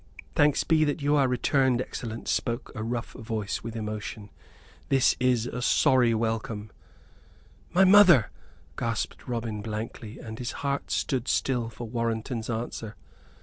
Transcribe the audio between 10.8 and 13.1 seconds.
stood still for Warrenton's answer.